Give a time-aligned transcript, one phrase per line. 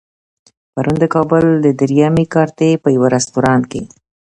[0.73, 3.81] پرون د کابل د درېیمې کارتې په يوه رستورانت کې.